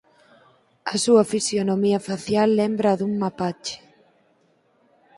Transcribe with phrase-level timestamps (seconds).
[0.93, 3.77] A súa fisionomía facial lembra a dun mapache.